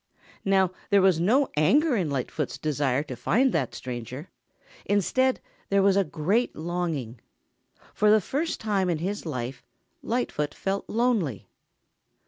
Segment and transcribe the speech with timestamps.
[0.43, 4.31] Now there was no anger in Lightfoot's desire to find that stranger.
[4.83, 5.39] Instead,
[5.69, 7.19] there was a great longing.
[7.93, 9.63] For the first time in his life
[10.01, 11.49] Lightfoot felt lonely.